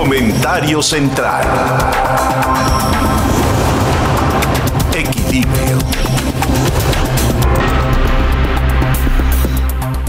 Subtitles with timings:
[0.00, 1.46] Comentario central.
[4.94, 5.78] Equilibrio.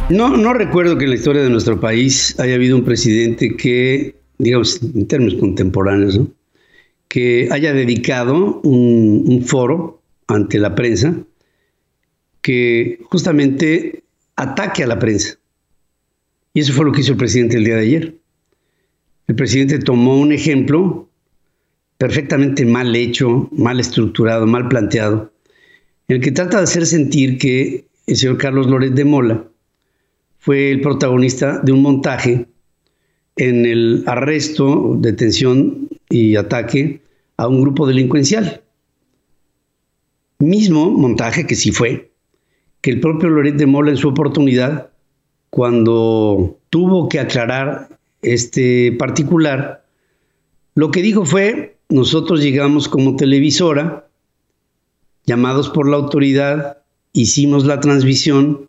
[0.10, 4.16] No, no recuerdo que en la historia de nuestro país haya habido un presidente que,
[4.38, 6.22] digamos, en términos contemporáneos,
[7.10, 11.18] que haya dedicado un, un foro ante la prensa
[12.40, 14.04] que justamente
[14.38, 15.38] ataque a la prensa.
[16.54, 18.21] Y eso fue lo que hizo el presidente el día de ayer.
[19.32, 21.08] El presidente tomó un ejemplo
[21.98, 25.32] perfectamente mal hecho, mal estructurado, mal planteado,
[26.10, 29.48] en el que trata de hacer sentir que el señor Carlos Loret de Mola
[30.38, 32.48] fue el protagonista de un montaje
[33.38, 37.02] en el arresto, detención y ataque
[37.38, 38.62] a un grupo delincuencial.
[40.40, 42.12] Mismo montaje que sí fue,
[42.82, 44.90] que el propio Loret de Mola en su oportunidad,
[45.50, 47.91] cuando tuvo que aclarar
[48.22, 49.86] este particular,
[50.76, 54.08] lo que dijo fue, nosotros llegamos como televisora,
[55.26, 56.78] llamados por la autoridad,
[57.14, 58.68] hicimos la transmisión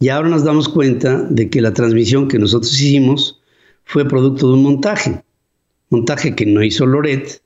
[0.00, 3.40] y ahora nos damos cuenta de que la transmisión que nosotros hicimos
[3.84, 5.22] fue producto de un montaje.
[5.90, 7.42] Montaje que no hizo Loret,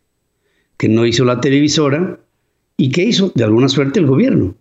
[0.77, 2.21] que no hizo la televisora
[2.77, 4.55] y que hizo de alguna suerte el gobierno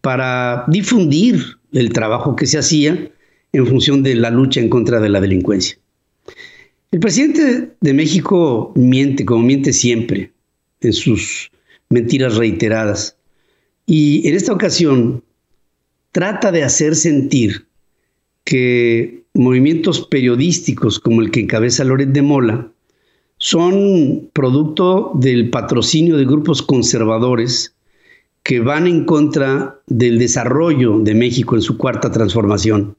[0.00, 3.10] para difundir el trabajo que se hacía
[3.52, 5.78] en función de la lucha en contra de la delincuencia.
[6.92, 10.30] El presidente de México miente como miente siempre
[10.82, 11.50] en sus
[11.88, 13.16] mentiras reiteradas.
[13.86, 15.24] Y en esta ocasión
[16.12, 17.66] trata de hacer sentir
[18.44, 22.70] que movimientos periodísticos como el que encabeza Loret de Mola
[23.38, 27.74] son producto del patrocinio de grupos conservadores
[28.42, 32.96] que van en contra del desarrollo de México en su cuarta transformación,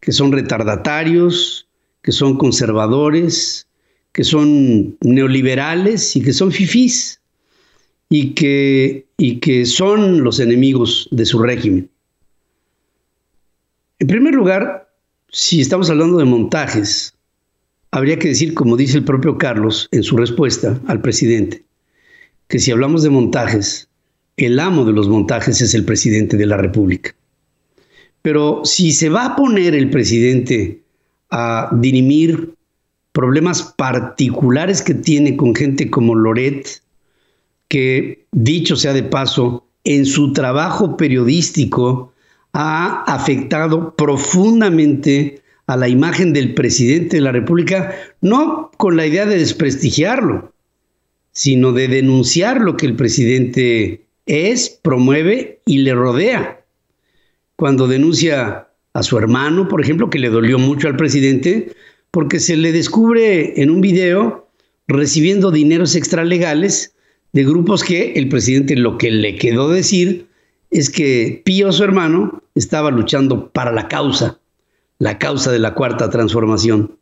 [0.00, 1.69] que son retardatarios,
[2.02, 3.66] que son conservadores,
[4.12, 7.20] que son neoliberales y que son fifís
[8.08, 11.88] y que, y que son los enemigos de su régimen.
[13.98, 14.90] En primer lugar,
[15.28, 17.14] si estamos hablando de montajes,
[17.92, 21.64] habría que decir, como dice el propio Carlos en su respuesta al presidente,
[22.48, 23.88] que si hablamos de montajes,
[24.36, 27.14] el amo de los montajes es el presidente de la República.
[28.22, 30.79] Pero si se va a poner el presidente
[31.30, 32.54] a dirimir
[33.12, 36.82] problemas particulares que tiene con gente como Loret,
[37.68, 42.12] que dicho sea de paso, en su trabajo periodístico
[42.52, 49.24] ha afectado profundamente a la imagen del presidente de la República, no con la idea
[49.24, 50.52] de desprestigiarlo,
[51.32, 56.60] sino de denunciar lo que el presidente es, promueve y le rodea.
[57.54, 61.72] Cuando denuncia a su hermano, por ejemplo, que le dolió mucho al presidente,
[62.10, 64.48] porque se le descubre en un video
[64.88, 66.94] recibiendo dineros extralegales
[67.32, 70.26] de grupos que el presidente lo que le quedó decir
[70.70, 74.38] es que Pío, su hermano, estaba luchando para la causa,
[74.98, 76.96] la causa de la cuarta transformación.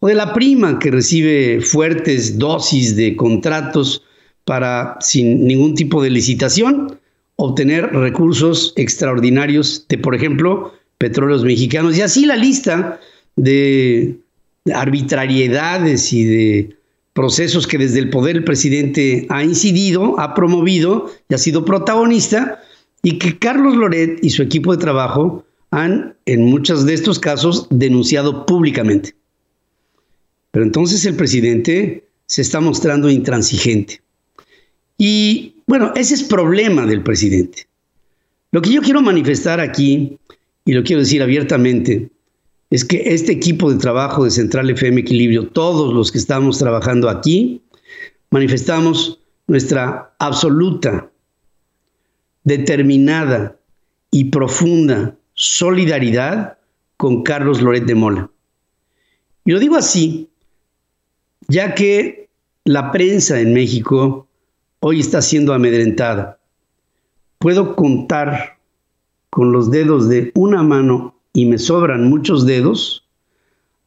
[0.00, 4.02] O de la prima que recibe fuertes dosis de contratos
[4.44, 6.98] para, sin ningún tipo de licitación,
[7.36, 11.96] obtener recursos extraordinarios de, por ejemplo, petróleos mexicanos.
[11.96, 13.00] Y así la lista
[13.34, 14.18] de
[14.72, 16.76] arbitrariedades y de
[17.14, 22.62] procesos que desde el poder el presidente ha incidido, ha promovido y ha sido protagonista,
[23.02, 27.66] y que Carlos Loret y su equipo de trabajo han, en muchos de estos casos,
[27.70, 29.14] denunciado públicamente.
[30.50, 34.02] Pero entonces el presidente se está mostrando intransigente.
[34.98, 37.66] Y bueno, ese es problema del presidente.
[38.52, 40.18] Lo que yo quiero manifestar aquí
[40.64, 42.10] y lo quiero decir abiertamente,
[42.70, 47.08] es que este equipo de trabajo de Central FM Equilibrio, todos los que estamos trabajando
[47.08, 47.62] aquí,
[48.30, 51.10] manifestamos nuestra absoluta,
[52.44, 53.58] determinada
[54.10, 56.58] y profunda solidaridad
[56.96, 58.30] con Carlos Loret de Mola.
[59.44, 60.28] Y lo digo así,
[61.48, 62.28] ya que
[62.64, 64.28] la prensa en México
[64.80, 66.38] hoy está siendo amedrentada.
[67.38, 68.59] Puedo contar
[69.30, 73.04] con los dedos de una mano y me sobran muchos dedos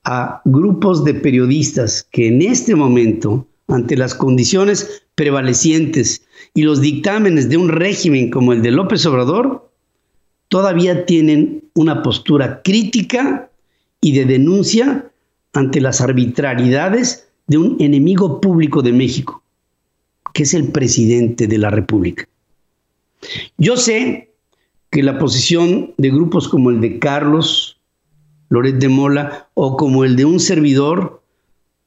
[0.06, 7.50] a grupos de periodistas que en este momento, ante las condiciones prevalecientes y los dictámenes
[7.50, 9.70] de un régimen como el de López Obrador,
[10.48, 13.50] todavía tienen una postura crítica
[14.02, 15.10] y de denuncia
[15.54, 19.44] ante las arbitrariedades de un enemigo público de México,
[20.34, 22.28] que es el presidente de la República.
[23.58, 24.33] Yo sé
[24.94, 27.80] que la posición de grupos como el de Carlos
[28.50, 31.24] Loret de Mola o como el de un servidor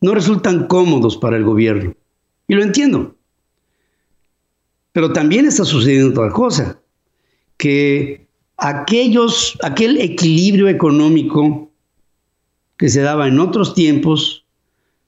[0.00, 1.94] no resultan cómodos para el gobierno.
[2.48, 3.14] Y lo entiendo.
[4.90, 6.80] Pero también está sucediendo otra cosa,
[7.58, 8.26] que
[8.56, 11.70] aquellos, aquel equilibrio económico
[12.76, 14.44] que se daba en otros tiempos,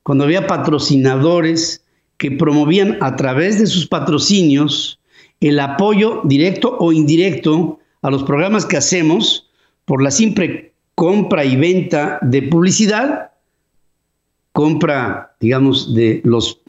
[0.05, 1.85] cuando había patrocinadores
[2.17, 5.01] que promovían a través de sus patrocinios
[5.41, 9.49] el apoyo directo o indirecto a los programas que hacemos
[9.85, 13.31] por la simple compra y venta de publicidad,
[14.53, 16.61] compra, digamos, de los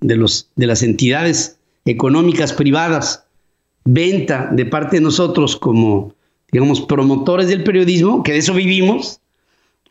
[0.00, 3.24] de los de las entidades económicas privadas,
[3.84, 6.14] venta de parte de nosotros como
[6.50, 9.20] digamos promotores del periodismo, que de eso vivimos.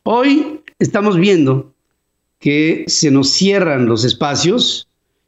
[0.04, 1.72] Hoy estamos viendo
[2.40, 4.88] que se nos cierran los espacios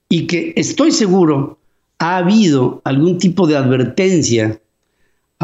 [0.09, 1.57] y que estoy seguro
[1.99, 4.59] ha habido algún tipo de advertencia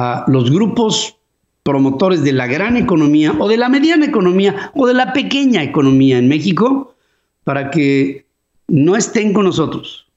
[0.01, 1.18] a los grupos
[1.62, 6.18] promotores de la gran economía o de la mediana economía o de la pequeña economía
[6.18, 6.95] en México
[7.44, 8.25] para que
[8.68, 10.07] no estén con nosotros,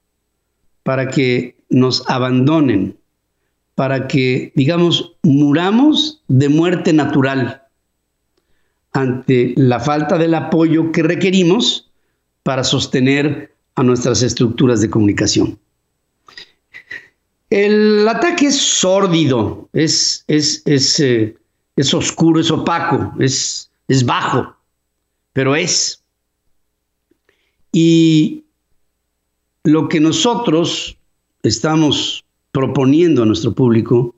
[0.83, 2.97] para que nos abandonen,
[3.75, 7.61] para que, digamos, muramos de muerte natural
[8.93, 11.91] ante la falta del apoyo que requerimos
[12.43, 15.59] para sostener a nuestras estructuras de comunicación.
[17.49, 21.37] El ataque es sórdido, es, es, es, eh,
[21.75, 24.55] es oscuro, es opaco, es, es bajo,
[25.33, 26.03] pero es.
[27.71, 28.45] Y
[29.63, 30.97] lo que nosotros
[31.43, 34.15] estamos proponiendo a nuestro público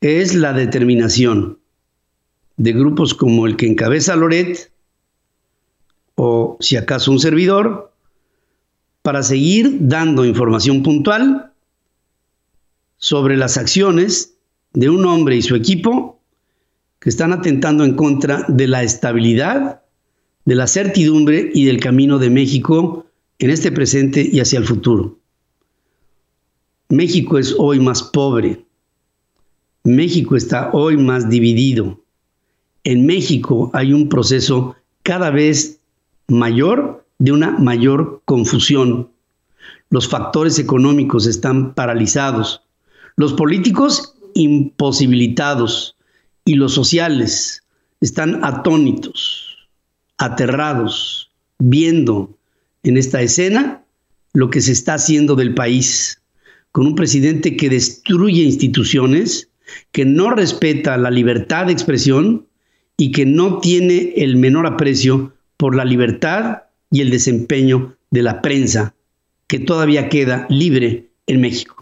[0.00, 1.58] es la determinación
[2.56, 4.72] de grupos como el que encabeza Loret,
[6.16, 7.92] o si acaso un servidor,
[9.02, 11.47] para seguir dando información puntual
[12.98, 14.34] sobre las acciones
[14.72, 16.20] de un hombre y su equipo
[17.00, 19.82] que están atentando en contra de la estabilidad,
[20.44, 23.06] de la certidumbre y del camino de México
[23.38, 25.18] en este presente y hacia el futuro.
[26.88, 28.64] México es hoy más pobre.
[29.84, 32.00] México está hoy más dividido.
[32.82, 35.80] En México hay un proceso cada vez
[36.26, 39.10] mayor de una mayor confusión.
[39.90, 42.62] Los factores económicos están paralizados,
[43.18, 45.96] los políticos imposibilitados
[46.44, 47.64] y los sociales
[48.00, 49.68] están atónitos,
[50.18, 51.28] aterrados,
[51.58, 52.38] viendo
[52.84, 53.82] en esta escena
[54.34, 56.22] lo que se está haciendo del país,
[56.70, 59.50] con un presidente que destruye instituciones,
[59.90, 62.46] que no respeta la libertad de expresión
[62.96, 68.40] y que no tiene el menor aprecio por la libertad y el desempeño de la
[68.42, 68.94] prensa
[69.48, 71.77] que todavía queda libre en México.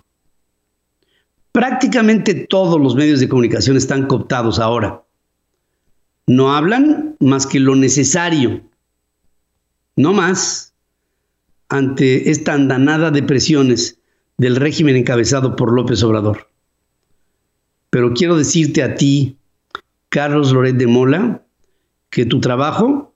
[1.57, 5.03] Prácticamente todos los medios de comunicación están cooptados ahora.
[6.27, 8.61] No hablan más que lo necesario,
[9.97, 10.75] no más,
[11.71, 13.99] ante esta andanada de presiones
[14.37, 16.51] del régimen encabezado por López Obrador.
[17.89, 19.39] Pero quiero decirte a ti,
[20.11, 21.43] Carlos Loret de Mola,
[22.11, 23.15] que tu trabajo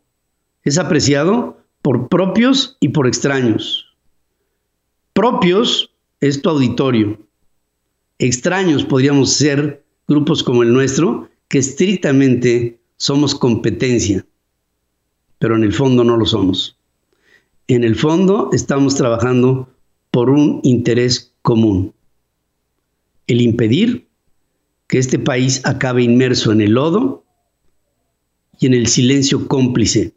[0.64, 3.94] es apreciado por propios y por extraños.
[5.12, 5.90] Propios
[6.20, 7.18] es tu auditorio.
[8.20, 14.26] Extraños podríamos ser grupos como el nuestro, que estrictamente somos competencia,
[15.38, 16.76] pero en el fondo no lo somos.
[17.66, 19.70] En el fondo estamos trabajando
[20.10, 21.94] por un interés común,
[23.26, 24.06] el impedir
[24.86, 27.24] que este país acabe inmerso en el lodo
[28.58, 30.12] y en el silencio cómplice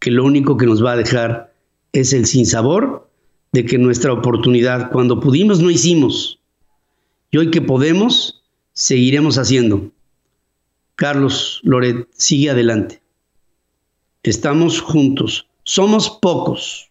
[0.00, 1.54] que lo único que nos va a dejar
[1.92, 3.08] es el sinsabor
[3.52, 6.35] de que nuestra oportunidad, cuando pudimos, no hicimos.
[7.36, 9.90] Hoy que podemos, seguiremos haciendo.
[10.94, 13.02] Carlos Loret, sigue adelante.
[14.22, 15.46] Estamos juntos.
[15.64, 16.90] Somos pocos,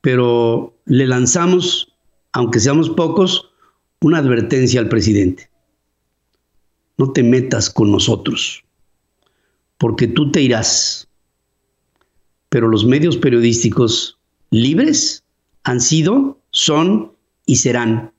[0.00, 1.94] pero le lanzamos,
[2.32, 3.50] aunque seamos pocos,
[4.00, 5.48] una advertencia al presidente.
[6.98, 8.64] No te metas con nosotros,
[9.78, 11.08] porque tú te irás
[12.52, 14.18] pero los medios periodísticos
[14.50, 15.24] libres
[15.64, 17.12] han sido, son
[17.46, 18.12] y serán.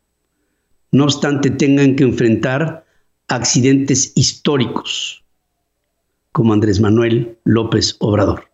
[0.93, 2.85] No obstante, tengan que enfrentar
[3.27, 5.25] accidentes históricos
[6.31, 8.47] como Andrés Manuel López Obrador.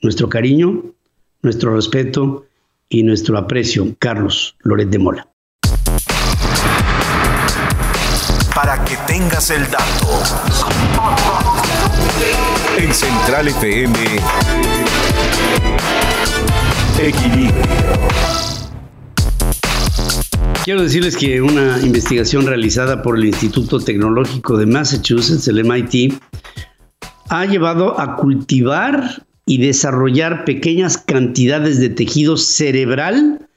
[0.00, 0.84] Nuestro cariño,
[1.42, 2.46] nuestro respeto
[2.88, 5.28] y nuestro aprecio, Carlos Loret de Mola.
[8.54, 10.08] Para que tengas el dato.
[12.78, 13.98] En Central FM,
[16.98, 18.45] Equilibrio.
[20.66, 26.14] Quiero decirles que una investigación realizada por el Instituto Tecnológico de Massachusetts, el MIT,
[27.28, 33.48] ha llevado a cultivar y desarrollar pequeñas cantidades de tejido cerebral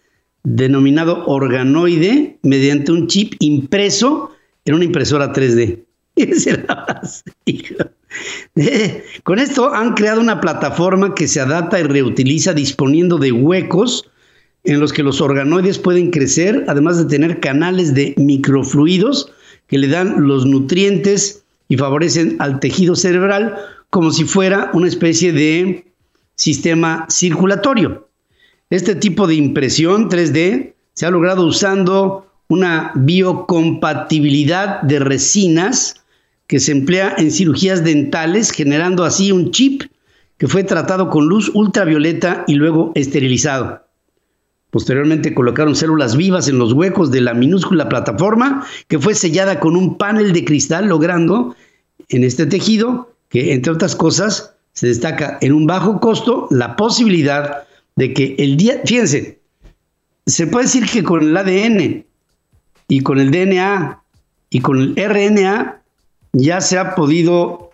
[0.43, 4.29] denominado organoide mediante un chip impreso
[4.65, 5.83] en una impresora 3D.
[9.23, 14.07] Con esto han creado una plataforma que se adapta y reutiliza disponiendo de huecos
[14.63, 19.31] en los que los organoides pueden crecer, además de tener canales de microfluidos
[19.67, 23.55] que le dan los nutrientes y favorecen al tejido cerebral
[23.89, 25.85] como si fuera una especie de
[26.35, 28.07] sistema circulatorio.
[28.69, 36.03] Este tipo de impresión 3D se ha logrado usando una biocompatibilidad de resinas
[36.47, 39.83] que se emplea en cirugías dentales, generando así un chip
[40.37, 43.88] que fue tratado con luz ultravioleta y luego esterilizado.
[44.71, 49.75] Posteriormente colocaron células vivas en los huecos de la minúscula plataforma que fue sellada con
[49.75, 51.55] un panel de cristal, logrando
[52.09, 57.63] en este tejido que, entre otras cosas, se destaca en un bajo costo la posibilidad
[57.95, 59.39] de que el día, fíjense,
[60.25, 62.05] se puede decir que con el ADN
[62.87, 64.01] y con el DNA
[64.51, 65.81] y con el RNA
[66.33, 67.71] ya se ha podido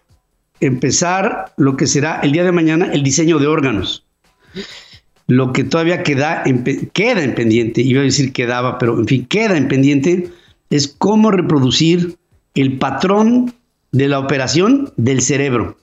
[0.61, 4.05] empezar lo que será el día de mañana el diseño de órganos.
[5.27, 6.63] Lo que todavía queda en,
[6.93, 10.31] queda en pendiente, iba a decir quedaba, pero en fin, queda en pendiente,
[10.69, 12.17] es cómo reproducir
[12.53, 13.53] el patrón
[13.91, 15.77] de la operación del cerebro.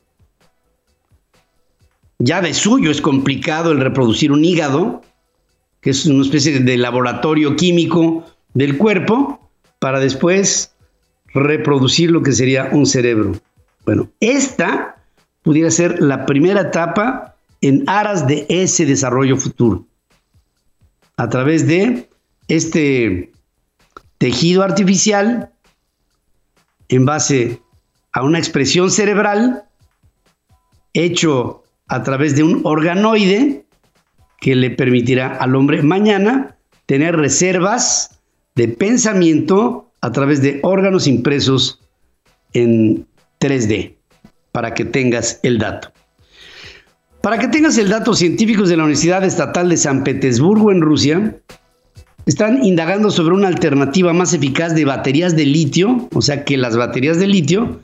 [2.19, 5.03] Ya de suyo es complicado el reproducir un hígado,
[5.81, 10.73] que es una especie de laboratorio químico del cuerpo, para después
[11.35, 13.33] reproducir lo que sería un cerebro.
[13.85, 14.97] Bueno, esta
[15.43, 17.32] pudiera ser la primera etapa
[17.63, 19.87] en aras de ese desarrollo futuro.
[21.17, 22.09] A través de
[22.49, 23.33] este
[24.19, 25.53] tejido artificial
[26.89, 27.63] en base
[28.13, 29.65] a una expresión cerebral
[30.93, 33.65] hecho a través de un organoide
[34.41, 38.21] que le permitirá al hombre mañana tener reservas
[38.55, 41.81] de pensamiento a través de órganos impresos
[42.53, 43.07] en
[43.41, 43.97] 3D,
[44.51, 45.93] para que tengas el dato.
[47.23, 51.37] Para que tengas el dato, científicos de la Universidad Estatal de San Petersburgo en Rusia
[52.27, 56.77] están indagando sobre una alternativa más eficaz de baterías de litio, o sea que las
[56.77, 57.81] baterías de litio,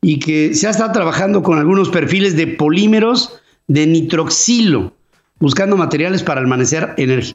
[0.00, 4.92] y que se ha estado trabajando con algunos perfiles de polímeros de nitroxilo,
[5.40, 6.44] buscando materiales para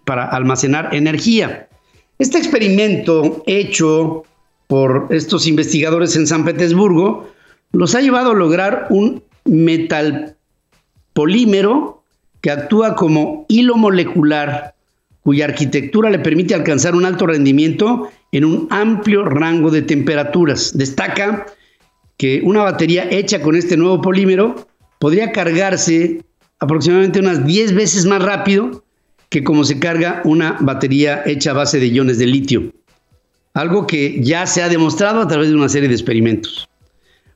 [0.06, 1.68] para almacenar energía.
[2.18, 4.24] Este experimento hecho
[4.68, 7.30] por estos investigadores en San Petersburgo
[7.74, 10.38] los ha llevado a lograr un metal
[11.14, 12.04] polímero
[12.42, 14.76] que actúa como hilo molecular
[15.22, 20.76] cuya arquitectura le permite alcanzar un alto rendimiento en un amplio rango de temperaturas.
[20.76, 21.46] Destaca
[22.18, 24.68] que una batería hecha con este nuevo polímero
[25.00, 26.24] podría cargarse
[26.60, 28.84] aproximadamente unas 10 veces más rápido
[29.30, 32.74] que como se carga una batería hecha a base de iones de litio.
[33.54, 36.68] Algo que ya se ha demostrado a través de una serie de experimentos.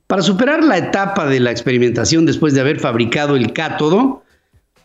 [0.06, 4.22] Para superar la etapa de la experimentación después de haber fabricado el cátodo,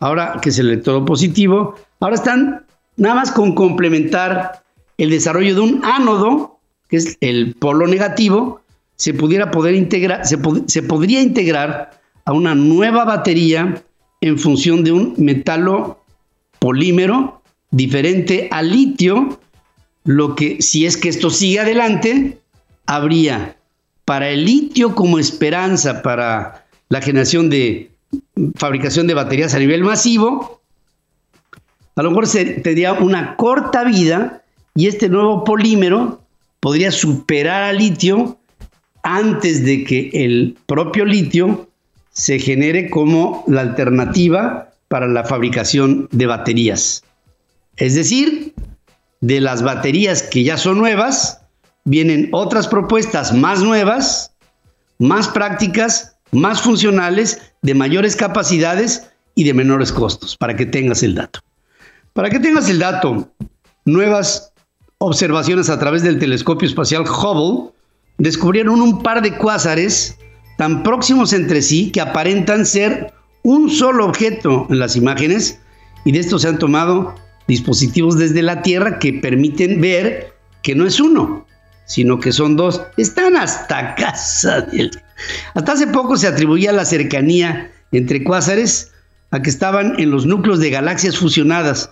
[0.00, 4.64] ahora que es el electrodo positivo, ahora están nada más con complementar
[4.98, 8.62] el desarrollo de un ánodo, que es el polo negativo,
[8.96, 13.82] se pudiera poder integrar, se, se podría integrar a una nueva batería
[14.20, 16.00] en función de un metalo
[16.58, 19.40] polímero diferente al litio,
[20.04, 22.38] lo que si es que esto sigue adelante,
[22.86, 23.56] habría
[24.04, 27.90] para el litio como esperanza para la generación de
[28.56, 30.60] fabricación de baterías a nivel masivo,
[31.96, 34.42] a lo mejor se tendría una corta vida
[34.74, 36.20] y este nuevo polímero
[36.60, 38.38] podría superar al litio
[39.02, 41.68] antes de que el propio litio
[42.12, 47.02] se genere como la alternativa para la fabricación de baterías.
[47.76, 48.54] Es decir,
[49.20, 51.41] de las baterías que ya son nuevas,
[51.84, 54.34] vienen otras propuestas más nuevas,
[54.98, 61.14] más prácticas, más funcionales, de mayores capacidades y de menores costos, para que tengas el
[61.14, 61.40] dato.
[62.12, 63.30] Para que tengas el dato,
[63.84, 64.52] nuevas
[64.98, 67.72] observaciones a través del telescopio espacial Hubble
[68.18, 70.16] descubrieron un par de cuásares
[70.58, 73.12] tan próximos entre sí que aparentan ser
[73.42, 75.58] un solo objeto en las imágenes
[76.04, 77.14] y de esto se han tomado
[77.48, 81.44] dispositivos desde la Tierra que permiten ver que no es uno,
[81.92, 82.80] sino que son dos.
[82.96, 84.66] Están hasta casa.
[85.54, 88.92] Hasta hace poco se atribuía la cercanía entre cuásares
[89.30, 91.90] a que estaban en los núcleos de galaxias fusionadas.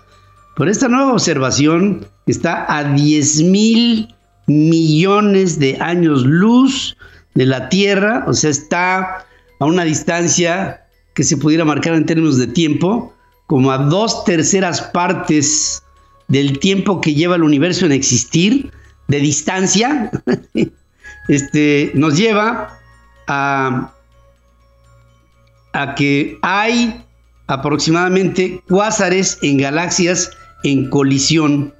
[0.57, 4.15] Pero esta nueva observación está a 10 mil
[4.47, 6.97] millones de años luz
[7.35, 9.27] de la Tierra, o sea, está
[9.59, 13.15] a una distancia que se pudiera marcar en términos de tiempo,
[13.47, 15.83] como a dos terceras partes
[16.29, 18.73] del tiempo que lleva el universo en existir,
[19.11, 20.11] de distancia,
[21.29, 22.79] este, nos lleva
[23.27, 23.93] a,
[25.73, 27.05] a que hay
[27.49, 30.31] aproximadamente cuásares en galaxias
[30.63, 31.75] en colisión.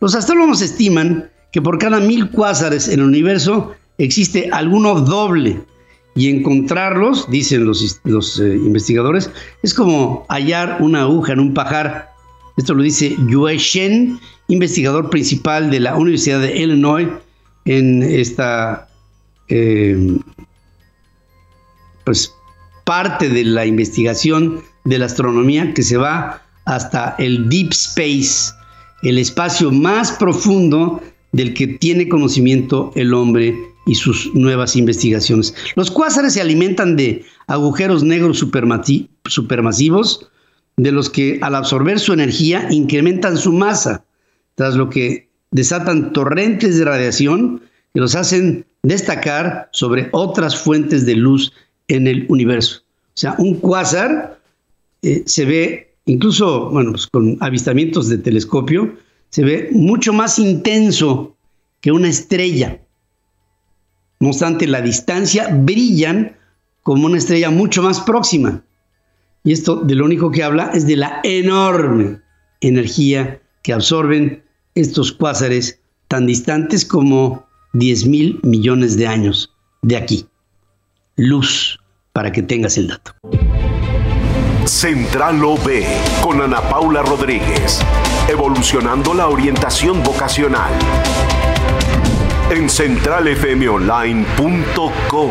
[0.00, 5.62] Los astrólogos estiman que por cada mil cuásares en el universo existe alguno doble
[6.16, 9.30] y encontrarlos, dicen los, los eh, investigadores,
[9.62, 12.13] es como hallar una aguja en un pajar.
[12.56, 17.08] Esto lo dice Yue Shen, investigador principal de la Universidad de Illinois
[17.64, 18.88] en esta
[19.48, 20.18] eh,
[22.04, 22.32] pues,
[22.84, 28.52] parte de la investigación de la astronomía que se va hasta el deep space,
[29.02, 33.56] el espacio más profundo del que tiene conocimiento el hombre
[33.86, 35.54] y sus nuevas investigaciones.
[35.74, 40.28] Los cuásares se alimentan de agujeros negros supermasivos,
[40.76, 44.04] de los que al absorber su energía incrementan su masa,
[44.54, 47.62] tras lo que desatan torrentes de radiación
[47.92, 51.52] que los hacen destacar sobre otras fuentes de luz
[51.88, 52.82] en el universo.
[53.08, 54.38] O sea, un cuásar
[55.02, 58.96] eh, se ve, incluso, bueno, pues con avistamientos de telescopio,
[59.30, 61.36] se ve mucho más intenso
[61.80, 62.80] que una estrella.
[64.20, 66.36] No obstante, la distancia brillan
[66.82, 68.62] como una estrella mucho más próxima.
[69.44, 72.20] Y esto de lo único que habla es de la enorme
[72.60, 74.42] energía que absorben
[74.74, 80.26] estos cuásares tan distantes como 10 mil millones de años de aquí.
[81.16, 81.78] Luz,
[82.14, 83.12] para que tengas el dato.
[84.64, 85.84] Central OB
[86.22, 87.80] con Ana Paula Rodríguez.
[88.28, 90.72] Evolucionando la orientación vocacional
[92.50, 95.30] en centralfmonline.com.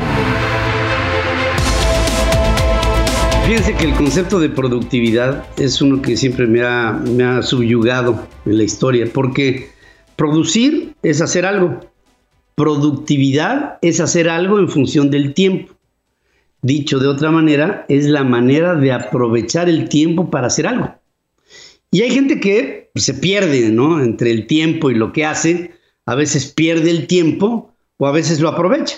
[3.45, 8.25] Fíjense que el concepto de productividad es uno que siempre me ha, me ha subyugado
[8.45, 9.69] en la historia, porque
[10.15, 11.81] producir es hacer algo,
[12.55, 15.73] productividad es hacer algo en función del tiempo.
[16.61, 20.95] Dicho de otra manera, es la manera de aprovechar el tiempo para hacer algo.
[21.91, 24.01] Y hay gente que se pierde, ¿no?
[24.01, 25.73] Entre el tiempo y lo que hace,
[26.05, 28.95] a veces pierde el tiempo o a veces lo aprovecha.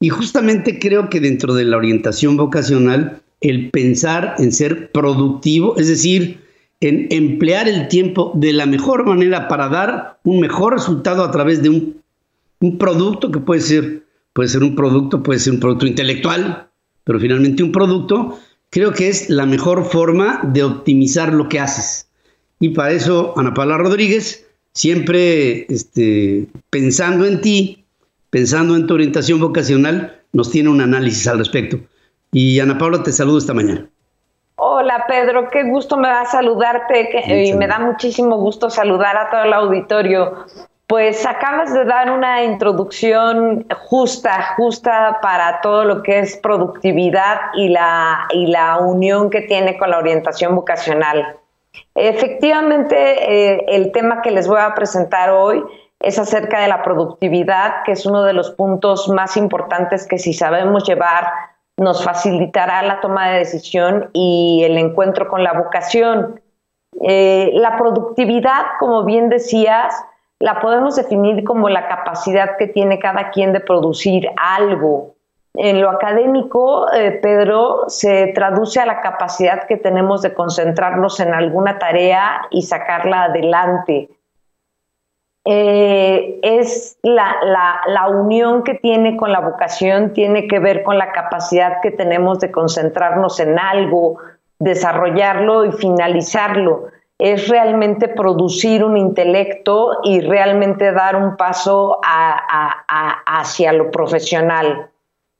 [0.00, 5.88] Y justamente creo que dentro de la orientación vocacional, el pensar en ser productivo, es
[5.88, 6.40] decir,
[6.80, 11.62] en emplear el tiempo de la mejor manera para dar un mejor resultado a través
[11.62, 12.00] de un,
[12.78, 16.68] producto que puede ser, puede ser un producto, puede ser un producto intelectual,
[17.04, 22.08] pero finalmente un producto, creo que es la mejor forma de optimizar lo que haces.
[22.58, 27.84] Y para eso, Ana Paula Rodríguez, siempre este, pensando en ti,
[28.28, 31.80] pensando en tu orientación vocacional, nos tiene un análisis al respecto.
[32.32, 33.86] Y Ana Paula, te saludo esta mañana.
[34.56, 39.44] Hola Pedro, qué gusto me da saludarte y me da muchísimo gusto saludar a todo
[39.44, 40.44] el auditorio.
[40.86, 47.68] Pues acabas de dar una introducción justa, justa para todo lo que es productividad y
[47.68, 51.36] la, y la unión que tiene con la orientación vocacional.
[51.94, 55.62] Efectivamente, eh, el tema que les voy a presentar hoy
[56.00, 60.32] es acerca de la productividad, que es uno de los puntos más importantes que si
[60.32, 61.24] sabemos llevar
[61.80, 66.40] nos facilitará la toma de decisión y el encuentro con la vocación.
[67.02, 69.94] Eh, la productividad, como bien decías,
[70.38, 75.14] la podemos definir como la capacidad que tiene cada quien de producir algo,
[75.54, 81.34] en lo académico, eh, Pedro, se traduce a la capacidad que tenemos de concentrarnos en
[81.34, 84.10] alguna tarea y sacarla adelante.
[85.46, 87.36] Eh, es la,
[87.86, 92.40] la, unión que tiene con la vocación, tiene que ver con la capacidad que tenemos
[92.40, 94.18] de concentrarnos en algo,
[94.58, 96.88] desarrollarlo y finalizarlo.
[97.18, 101.98] Es realmente producir un intelecto y realmente dar un paso
[103.26, 104.90] hacia lo profesional.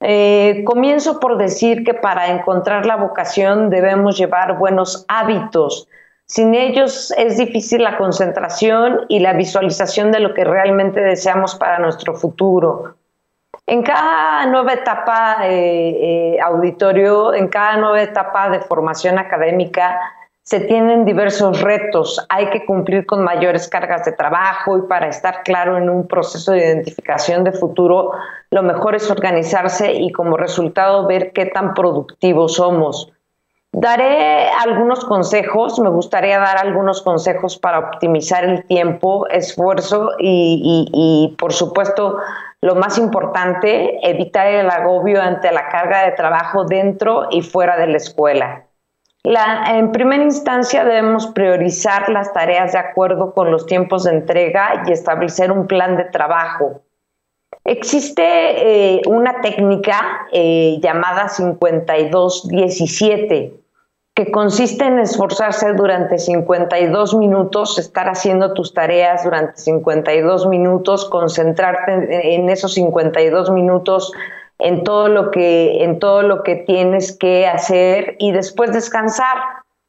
[0.03, 5.87] Eh, comienzo por decir que para encontrar la vocación debemos llevar buenos hábitos.
[6.31, 11.77] Sin ellos es difícil la concentración y la visualización de lo que realmente deseamos para
[11.77, 12.95] nuestro futuro.
[13.67, 19.99] En cada nueva etapa eh, eh, auditorio, en cada nueva etapa de formación académica,
[20.41, 25.43] se tienen diversos retos, hay que cumplir con mayores cargas de trabajo y para estar
[25.43, 28.13] claro en un proceso de identificación de futuro,
[28.51, 33.11] lo mejor es organizarse y como resultado ver qué tan productivos somos.
[33.73, 41.53] Daré algunos consejos, me gustaría dar algunos consejos para optimizar el tiempo, esfuerzo y, por
[41.53, 42.17] supuesto
[42.63, 47.87] Lo más importante, evitar el agobio ante la carga de trabajo dentro y fuera de
[47.87, 48.67] la escuela.
[49.23, 54.91] en primera instancia debemos priorizar las tareas de acuerdo con los tiempos de entrega y
[54.91, 56.81] establecer un plan de trabajo.
[57.63, 63.60] Existe eh, una técnica eh, llamada 5217
[64.13, 72.35] que consiste en esforzarse durante 52 minutos, estar haciendo tus tareas durante 52 minutos, concentrarte
[72.35, 74.11] en esos 52 minutos
[74.59, 79.37] en todo lo que en todo lo que tienes que hacer y después descansar,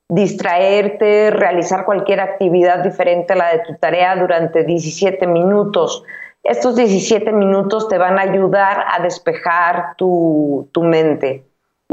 [0.08, 6.04] distraerte, realizar cualquier actividad diferente a la de tu tarea durante 17 minutos.
[6.44, 11.44] Estos 17 minutos te van a ayudar a despejar tu, tu mente.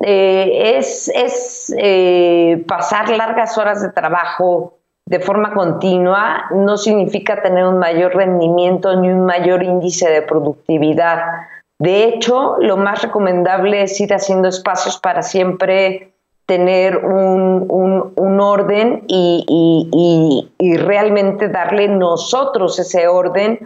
[0.03, 7.65] Eh, es, es eh, pasar largas horas de trabajo de forma continua no significa tener
[7.65, 11.19] un mayor rendimiento ni un mayor índice de productividad.
[11.79, 16.13] De hecho, lo más recomendable es ir haciendo espacios para siempre
[16.45, 17.65] tener un,
[18.15, 23.59] un, orden y, y, y, realmente darle nosotros ese orden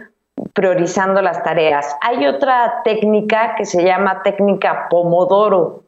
[0.52, 1.96] priorizando las tareas.
[2.02, 5.83] Hay otra técnica que se llama técnica Pomodoro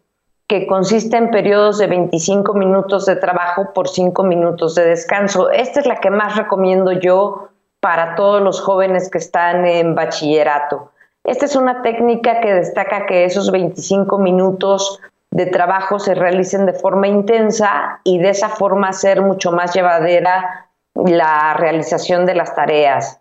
[0.49, 5.51] que consiste en periodos de 25 minutos de trabajo por 5 minutos de descanso.
[5.51, 7.49] Esta es la que más recomiendo yo
[7.81, 10.93] para todos los jóvenes que están en bachillerato.
[11.25, 15.01] Esta es una técnica que destaca que esos 25 minutos
[15.33, 20.69] de trabajo se realicen de forma intensa y de esa forma ser mucho más llevadera
[20.95, 23.21] la realización de las tareas.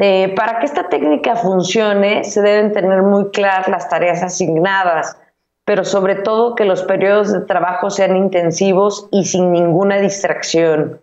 [0.00, 5.16] Eh, para que esta técnica funcione, se deben tener muy claras las tareas asignadas
[5.66, 11.00] pero sobre todo que los periodos de trabajo sean intensivos y sin ninguna distracción.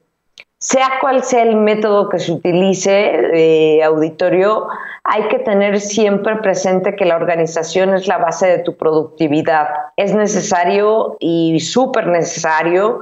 [0.57, 4.67] Sea cual sea el método que se utilice, eh, auditorio,
[5.03, 9.67] hay que tener siempre presente que la organización es la base de tu productividad.
[9.97, 13.01] Es necesario y súper necesario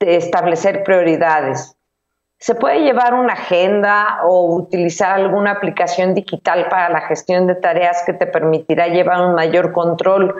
[0.00, 1.74] establecer prioridades.
[2.38, 8.02] Se puede llevar una agenda o utilizar alguna aplicación digital para la gestión de tareas
[8.04, 10.34] que te permitirá llevar un mayor control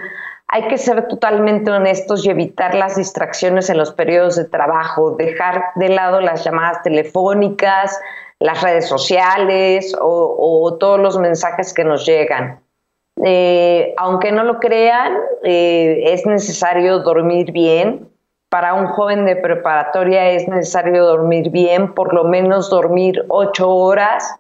[0.49, 5.63] hay que ser totalmente honestos y evitar las distracciones en los periodos de trabajo, dejar
[5.77, 7.99] de lado las llamadas telefónicas,
[8.41, 12.61] las redes sociales o, todos los mensajes que nos llegan.
[13.23, 18.09] Eh, aunque no lo crean, eh, es necesario dormir bien.
[18.49, 24.35] Para un joven de preparatoria es necesario dormir bien, por lo menos dormir ocho horas.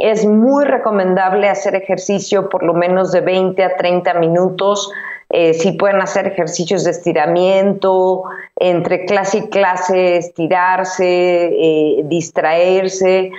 [0.00, 4.92] Es muy recomendable hacer ejercicio por lo menos de 20 a 30 minutos
[5.30, 8.24] eh, si pueden hacer ejercicios de estiramiento,
[8.56, 13.32] entre clase y clase estirarse, eh, distraerse.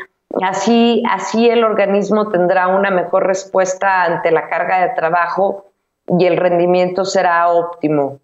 [0.43, 5.65] Así, así el organismo tendrá una mejor respuesta ante la carga de trabajo
[6.07, 8.19] y el rendimiento será óptimo.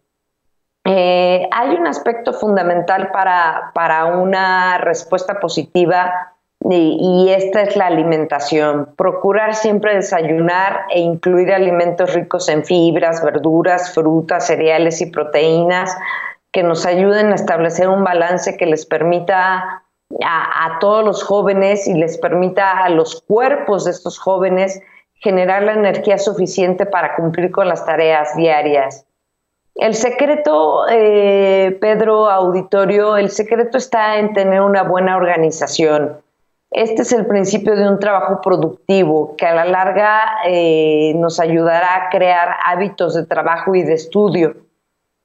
[0.83, 6.34] Eh, hay un aspecto fundamental para, para una respuesta positiva
[6.71, 8.89] y, esta es la alimentación.
[8.97, 15.95] Procurar siempre desayunar e incluir alimentos ricos en fibras, verduras, frutas, cereales y proteínas
[16.51, 19.83] que nos ayuden a establecer un balance que les permita
[20.23, 24.81] a, todos los jóvenes y les permita a los cuerpos de estos jóvenes
[25.15, 29.05] generar la energía suficiente para cumplir con las tareas diarias.
[29.75, 36.24] El secreto, eh, Pedro Auditorio, el secreto está en tener una buena organización.
[36.75, 41.95] Este es el principio de un trabajo productivo que a la larga eh, nos ayudará
[41.95, 44.57] a crear hábitos de trabajo y de estudio.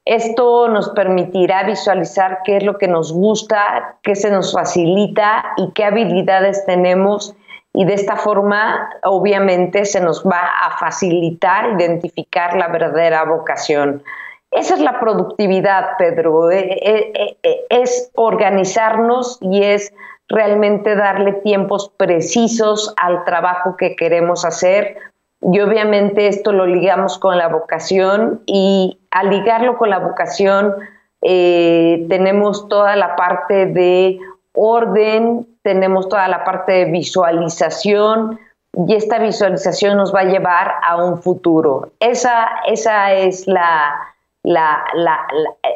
[0.05, 5.73] Esto nos permitirá visualizar qué es lo que nos gusta, qué se nos facilita y
[5.73, 7.35] qué habilidades tenemos
[7.73, 14.03] y de esta forma obviamente se nos va a facilitar identificar la verdadera vocación.
[14.51, 16.79] Esa es la productividad, Pedro, eh,
[17.43, 19.93] eh, es organizarnos y es
[20.31, 24.97] realmente darle tiempos precisos al trabajo que queremos hacer.
[25.41, 30.73] Y obviamente esto lo ligamos con la vocación y al ligarlo con la vocación
[31.21, 34.19] eh, tenemos toda la parte de
[34.53, 38.39] orden, tenemos toda la parte de visualización
[38.87, 41.91] y esta visualización nos va a llevar a un futuro.
[41.99, 43.95] Esa, esa es la,
[44.43, 44.83] la,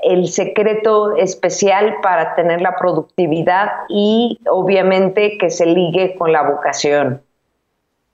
[0.04, 7.22] el secreto especial para tener la productividad y obviamente que se ligue con la vocación.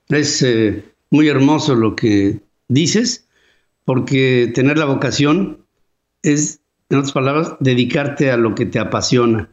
[0.08, 3.26] Es eh, muy hermoso lo que dices,
[3.84, 5.64] porque tener la vocación
[6.22, 6.60] es,
[6.90, 9.48] en otras palabras, dedicarte a lo que te apasiona.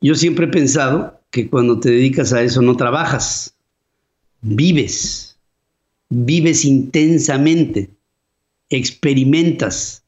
[0.00, 3.54] Yo siempre he pensado que cuando te dedicas a eso no trabajas,
[4.40, 5.38] vives.
[6.08, 7.90] vives intensamente,
[8.70, 10.02] experimentas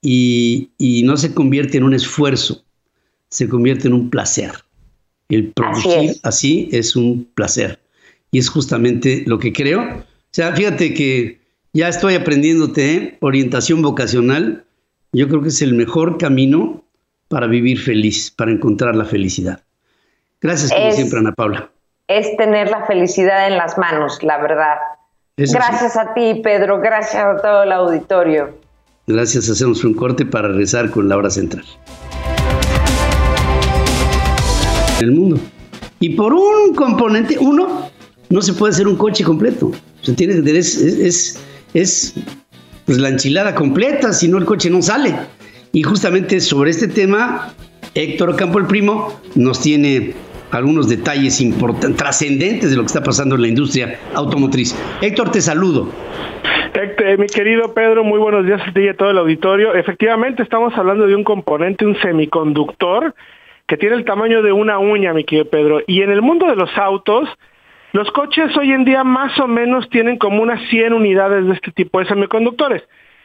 [0.00, 0.68] y,
[1.04, 2.64] no se convierte en un esfuerzo,
[3.28, 4.52] se convierte en un placer.
[5.28, 6.94] El producir así es.
[6.96, 7.78] un placer.
[8.30, 9.80] Y es justamente lo que creo.
[9.80, 11.40] O sea, fíjate que
[11.72, 13.18] ya estoy aprendiéndote ¿eh?
[13.20, 14.64] orientación vocacional.
[15.12, 16.84] Yo creo que es el mejor camino
[17.28, 19.62] para vivir feliz, para encontrar la felicidad.
[20.40, 21.70] Gracias como siempre, Ana Paula.
[22.08, 24.76] Es tener la felicidad en las manos, la verdad.
[25.36, 26.80] Gracias a ti, Pedro.
[26.80, 28.58] Gracias a todo el auditorio.
[29.06, 29.48] Gracias.
[29.48, 31.64] Hacemos un corte para rezar con la hora central.
[35.00, 35.38] El mundo.
[36.00, 37.90] Y por un componente, uno,
[38.28, 39.72] no se puede hacer un coche completo.
[40.02, 41.38] Se tiene que es, es,
[41.74, 42.14] es
[42.84, 45.16] pues, la enchilada completa, si no el coche no sale.
[45.72, 47.54] Y justamente sobre este tema,
[47.94, 50.14] Héctor Campo el Primo nos tiene
[50.52, 51.42] algunos detalles
[51.96, 54.76] trascendentes de lo que está pasando en la industria automotriz.
[55.00, 55.88] Héctor, te saludo.
[56.74, 59.74] Héctor, mi querido Pedro, muy buenos días a ti y a todo el auditorio.
[59.74, 63.14] Efectivamente, estamos hablando de un componente, un semiconductor,
[63.66, 65.80] que tiene el tamaño de una uña, mi querido Pedro.
[65.86, 67.28] Y en el mundo de los autos,
[67.92, 71.72] los coches hoy en día más o menos tienen como unas 100 unidades de este
[71.72, 72.82] tipo de semiconductores.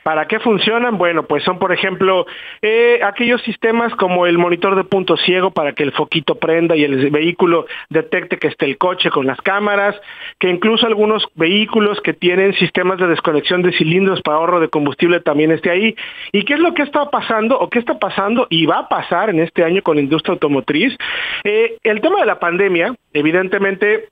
[0.08, 0.98] ¿Para qué funcionan?
[0.98, 2.26] Bueno, pues son, por ejemplo,
[2.62, 6.86] eh, aquellos sistemas como el monitor de punto ciego para que el foquito prenda y
[6.86, 10.00] el vehículo detecte que esté el coche con las cámaras,
[10.40, 15.20] que incluso algunos vehículos que tienen sistemas de desconexión de cilindros para ahorro de combustible
[15.20, 15.94] también esté ahí.
[16.32, 19.30] ¿Y qué es lo que está pasando o qué está pasando y va a pasar
[19.30, 20.96] en este año con la industria automotriz?
[21.44, 24.08] Eh, el tema de la pandemia, evidentemente,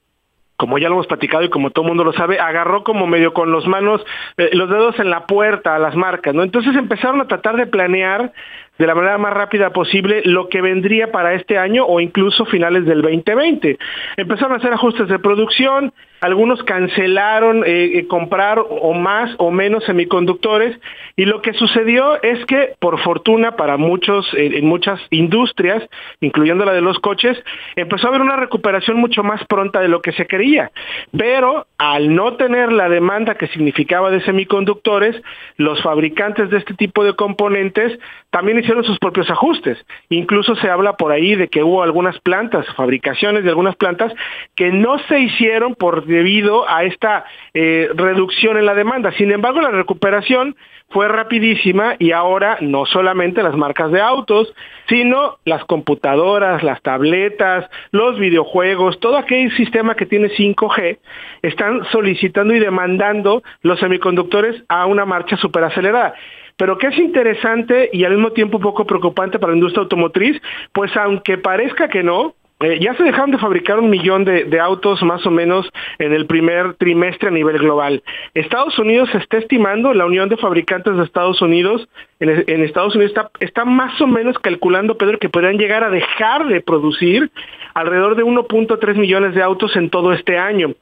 [0.57, 3.33] como ya lo hemos platicado y como todo el mundo lo sabe, agarró como medio
[3.33, 4.05] con los manos,
[4.37, 6.43] eh, los dedos en la puerta a las marcas, ¿no?
[6.43, 8.31] Entonces empezaron a tratar de planear
[8.77, 12.85] de la manera más rápida posible lo que vendría para este año o incluso finales
[12.85, 13.77] del 2020.
[14.17, 15.93] Empezaron a hacer ajustes de producción,
[16.25, 20.75] algunos cancelaron eh, eh, comprar o más o menos semiconductores
[21.15, 25.83] y lo que sucedió es que por fortuna para muchos en muchas industrias,
[26.19, 27.37] incluyendo la de los coches,
[27.75, 30.71] empezó a haber una recuperación mucho más pronta de lo que se quería.
[31.15, 35.15] Pero al no tener la demanda que significaba de semiconductores,
[35.57, 37.97] los fabricantes de este tipo de componentes
[38.35, 39.77] también hicieron sus propios ajustes.
[40.09, 44.11] Incluso se habla por ahí de que hubo algunas plantas, fabricaciones de algunas plantas
[44.55, 49.13] que no se hicieron por debido a esta eh, reducción en la demanda.
[49.13, 50.57] Sin embargo, la recuperación
[50.89, 54.53] fue rapidísima y ahora no solamente las marcas de autos,
[54.89, 60.97] sino las computadoras, las tabletas, los videojuegos, todo aquel sistema que tiene 5G,
[61.41, 66.15] están solicitando y demandando los semiconductores a una marcha superacelerada.
[66.57, 70.41] Pero que es interesante y al mismo tiempo un poco preocupante para la industria automotriz,
[70.71, 75.03] pues aunque parezca que no, eh, ya se dejaron de fabricar un millón de, autos
[75.03, 78.01] más o menos en el primer trimestre a nivel global.
[78.33, 81.85] Estados Unidos está estimando, la Unión de Fabricantes de Estados Unidos,
[82.21, 86.61] en, Estados Unidos está, más o menos calculando, Pedro, que podrían llegar a dejar de
[86.61, 87.29] producir
[87.73, 90.75] alrededor de 1.3 millones de autos en todo este año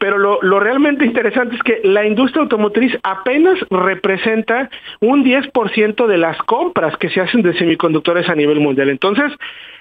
[0.00, 6.38] pero lo, realmente interesante es que la industria automotriz apenas representa un 10% de las
[6.38, 8.88] compras que se hacen de semiconductores a nivel mundial.
[8.88, 9.30] Entonces,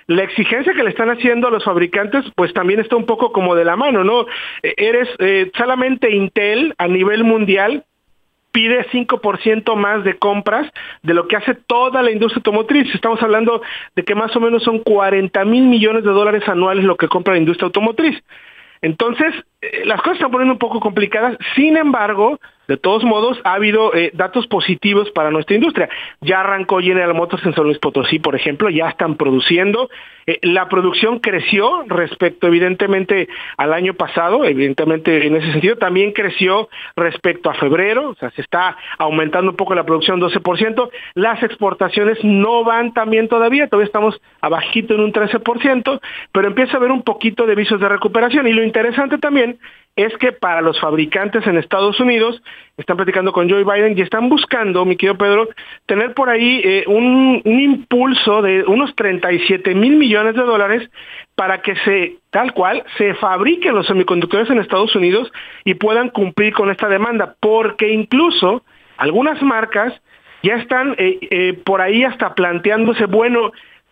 [0.08, 3.56] la exigencia que le están haciendo a los fabricantes, pues también está un poco como
[3.56, 4.26] de la mano, ¿no?
[4.62, 7.86] E, eres eh, solamente Intel a nivel mundial
[8.52, 10.70] pide 5% más de compras
[11.02, 12.94] de lo que hace toda la industria automotriz.
[12.94, 13.62] Estamos hablando
[13.96, 17.36] de que más o menos son 40 mil millones de dólares anuales lo que compra
[17.36, 18.22] la industria automotriz.
[18.82, 21.38] Entonces, eh, las cosas están poniendo un poco complicadas.
[21.56, 25.90] Sin embargo, de todos modos, ha habido eh, datos positivos para nuestra industria.
[26.22, 29.90] Ya arrancó General Motors en San Luis Potosí, por ejemplo, ya están produciendo.
[30.28, 33.28] Eh, la producción creció respecto, evidentemente,
[33.58, 35.78] al año pasado, evidentemente en ese sentido.
[35.78, 40.92] También creció respecto a febrero, o sea, se está aumentando un poco la producción, 12%.
[41.16, 46.00] Las exportaciones no van también todavía, todavía estamos abajito en un 13%,
[46.32, 48.46] pero empieza a haber un poquito de visos de recuperación.
[48.48, 49.58] Y lo interesante también
[49.96, 52.42] es que para los fabricantes en Estados Unidos
[52.78, 55.50] están platicando con Joe Biden y están buscando, mi querido Pedro,
[55.86, 60.90] tener por ahí eh, un, impulso de unos 37 mil millones de dólares
[61.36, 65.32] para que se, tal cual, se fabriquen los semiconductores en Estados Unidos
[65.66, 68.64] y puedan cumplir con esta demanda, porque incluso
[68.98, 69.94] algunas marcas
[70.44, 73.52] ya están eh, eh, por ahí hasta planteándose, bueno,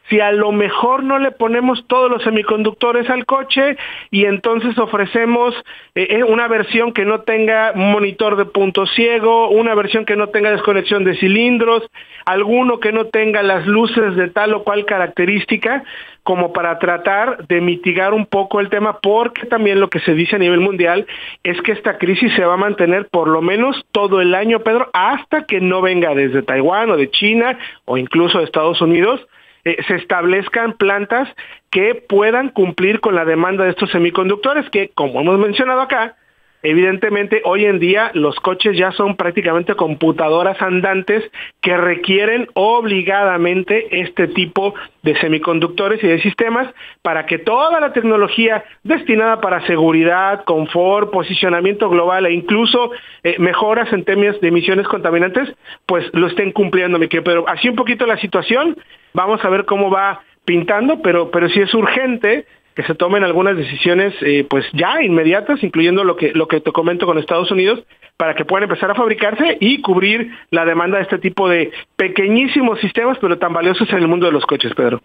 [0.09, 3.77] si a lo mejor no le ponemos todos los semiconductores al coche
[4.09, 5.53] y entonces ofrecemos
[5.95, 10.27] eh, eh, una versión que no tenga monitor de punto ciego, una versión que no
[10.27, 11.83] tenga desconexión de cilindros,
[12.25, 15.83] alguno que no tenga las luces de tal o cual característica,
[16.23, 20.35] como para tratar de mitigar un poco el tema, porque también lo que se dice
[20.35, 21.05] a nivel mundial
[21.43, 24.89] es que esta crisis se va a mantener por lo menos todo el año, Pedro,
[24.91, 29.25] hasta que no venga desde Taiwán o de China o incluso de Estados Unidos,
[29.67, 31.27] eh, se establezcan plantas
[31.69, 36.15] que puedan cumplir con la demanda de estos semiconductores, que como hemos mencionado acá,
[36.63, 41.23] Evidentemente, hoy en día los coches ya son prácticamente computadoras andantes
[41.61, 48.63] que requieren obligadamente este tipo de semiconductores y de sistemas para que toda la tecnología
[48.83, 52.91] destinada para seguridad, confort, posicionamiento global e incluso
[53.23, 55.49] eh, mejoras en términos de emisiones contaminantes,
[55.85, 58.75] pues lo estén cumpliendo, Pero así un poquito la situación,
[59.13, 62.45] vamos a ver cómo va pintando, pero, pero sí es urgente
[62.77, 66.71] que se tomen algunas decisiones eh, pues ya inmediatas, incluyendo lo que, lo que te
[66.71, 67.79] comento con Estados Unidos,
[68.17, 72.79] para que puedan empezar a fabricarse y cubrir la demanda de este tipo de pequeñísimos
[72.79, 75.01] sistemas, pero tan valiosos en el mundo de los coches, Pedro.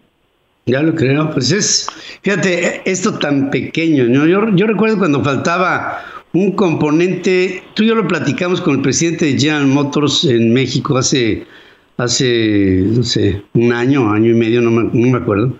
[0.67, 4.27] Ya lo creo, pues es, fíjate, esto tan pequeño, ¿no?
[4.27, 5.99] Yo, yo recuerdo cuando faltaba
[6.31, 10.95] un componente, tú y yo lo platicamos con el presidente de General Motors en México
[10.95, 11.47] hace
[11.97, 15.55] hace, no sé, un año, año y medio, no me, no me acuerdo,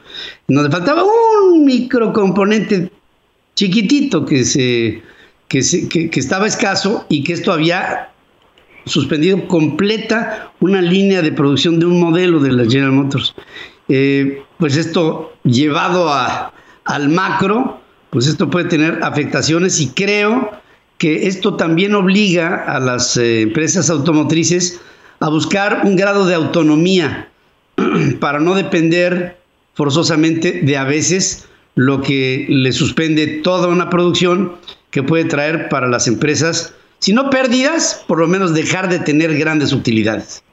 [0.47, 1.32] nos faltaba un
[1.65, 2.91] microcomponente
[3.55, 5.03] chiquitito que, se,
[5.47, 8.09] que, se, que, estaba escaso y que esto había
[8.85, 13.33] suspendido completa una línea de producción de un modelo de la General Motors.
[13.89, 16.53] Eh, pues esto llevado a,
[16.85, 20.51] al macro, pues esto puede tener afectaciones y creo
[20.97, 24.79] que esto también obliga a las eh, empresas automotrices
[25.19, 27.29] a buscar un grado de autonomía
[28.19, 29.37] para no depender
[29.73, 34.53] forzosamente de a veces lo que le suspende toda una producción
[34.91, 39.37] que puede traer para las empresas, si no pérdidas, por lo menos dejar de tener
[39.37, 40.43] grandes utilidades.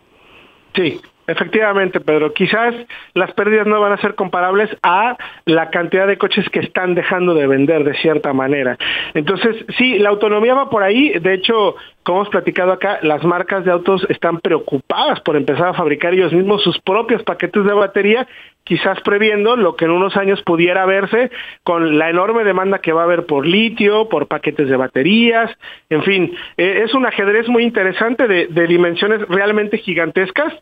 [0.74, 2.32] Sí, Efectivamente, Pedro.
[2.32, 2.74] Quizás
[3.14, 7.34] las pérdidas no van a ser comparables a la cantidad de coches que están dejando
[7.34, 8.76] de vender de cierta manera.
[9.14, 11.10] Entonces, sí, la autonomía va por ahí.
[11.20, 15.74] De hecho, como hemos platicado acá, las marcas de autos están preocupadas por empezar a
[15.74, 18.26] fabricar ellos mismos sus propios paquetes de batería,
[18.64, 21.30] quizás previendo lo que en unos años pudiera verse
[21.62, 25.50] con la enorme demanda que va a haber por litio, por paquetes de baterías,
[25.90, 30.54] en fin, eh, es un ajedrez muy interesante de, de dimensiones realmente gigantescas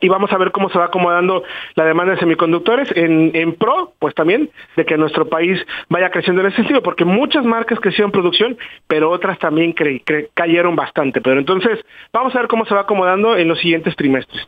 [0.00, 1.42] y vamos a ver cómo se va acomodando
[1.74, 6.48] la demanda de semiconductores en, pro, pues también, de que nuestro país vaya creciendo en
[6.48, 9.74] ese sentido, porque muchas marcas crecieron producción, pero otras también
[10.34, 11.20] cayeron bastante.
[11.20, 11.78] Pero entonces,
[12.12, 14.46] vamos a ver cómo se va acomodando en los siguientes trimestres.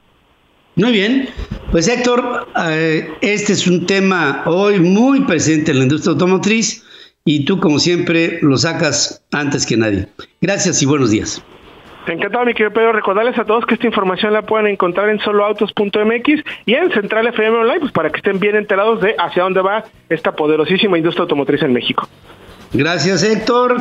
[0.75, 1.29] Muy bien,
[1.71, 6.83] pues Héctor, eh, este es un tema hoy muy presente en la industria automotriz
[7.27, 10.09] y tú como siempre lo sacas antes que nadie.
[10.41, 11.43] Gracias y buenos días.
[12.07, 12.93] Encantado, mi querido Pedro.
[12.93, 17.59] Recordarles a todos que esta información la pueden encontrar en soloautos.mx y en Central FM
[17.59, 21.62] Online, pues para que estén bien enterados de hacia dónde va esta poderosísima industria automotriz
[21.62, 22.09] en México.
[22.73, 23.77] Gracias, Héctor.